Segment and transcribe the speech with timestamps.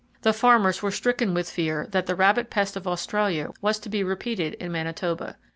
[0.23, 4.03] The farmers were stricken with fear that the rabbit pest of Australia was to be
[4.03, 5.37] repeated in Manitoba.